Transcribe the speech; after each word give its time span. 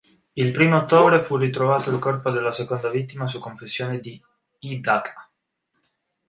Il 0.33 0.49
primo 0.51 0.77
ottobre 0.77 1.21
fu 1.21 1.37
ritrovato 1.37 1.91
il 1.91 1.99
corpo 1.99 2.31
della 2.31 2.51
seconda 2.53 2.89
vittima 2.89 3.27
su 3.27 3.37
confessione 3.37 3.99
di 3.99 4.19
Hidaka. 4.61 5.29